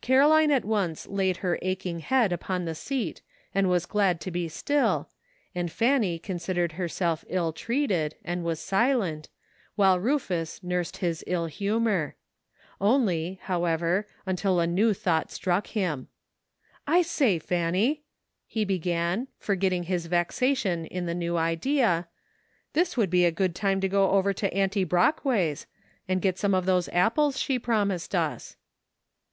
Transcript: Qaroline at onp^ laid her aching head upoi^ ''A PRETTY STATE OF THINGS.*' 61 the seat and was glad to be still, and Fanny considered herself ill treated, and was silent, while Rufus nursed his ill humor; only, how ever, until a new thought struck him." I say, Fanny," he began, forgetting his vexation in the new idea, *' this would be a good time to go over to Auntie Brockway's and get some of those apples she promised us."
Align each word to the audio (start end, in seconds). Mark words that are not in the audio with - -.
Qaroline 0.00 0.52
at 0.52 0.62
onp^ 0.62 1.04
laid 1.10 1.38
her 1.38 1.58
aching 1.60 1.98
head 1.98 2.30
upoi^ 2.30 2.34
''A 2.34 2.38
PRETTY 2.38 2.38
STATE 2.38 2.38
OF 2.38 2.46
THINGS.*' 2.46 2.62
61 2.62 2.64
the 2.64 2.74
seat 3.16 3.22
and 3.56 3.68
was 3.68 3.86
glad 3.86 4.20
to 4.20 4.30
be 4.30 4.48
still, 4.48 5.08
and 5.52 5.72
Fanny 5.72 6.18
considered 6.20 6.72
herself 6.74 7.24
ill 7.28 7.52
treated, 7.52 8.14
and 8.24 8.44
was 8.44 8.60
silent, 8.60 9.28
while 9.74 9.98
Rufus 9.98 10.62
nursed 10.62 10.98
his 10.98 11.24
ill 11.26 11.46
humor; 11.46 12.14
only, 12.80 13.40
how 13.42 13.64
ever, 13.64 14.06
until 14.26 14.60
a 14.60 14.66
new 14.68 14.94
thought 14.94 15.32
struck 15.32 15.66
him." 15.66 16.06
I 16.96 17.02
say, 17.02 17.40
Fanny," 17.40 18.04
he 18.46 18.64
began, 18.64 19.26
forgetting 19.40 19.82
his 19.82 20.06
vexation 20.06 20.86
in 20.86 21.06
the 21.06 21.16
new 21.16 21.36
idea, 21.36 22.06
*' 22.40 22.72
this 22.74 22.96
would 22.96 23.10
be 23.10 23.24
a 23.24 23.32
good 23.32 23.56
time 23.56 23.80
to 23.80 23.88
go 23.88 24.12
over 24.12 24.32
to 24.34 24.54
Auntie 24.54 24.84
Brockway's 24.84 25.66
and 26.08 26.22
get 26.22 26.38
some 26.38 26.54
of 26.54 26.64
those 26.64 26.88
apples 26.90 27.40
she 27.40 27.58
promised 27.58 28.14
us." 28.14 28.54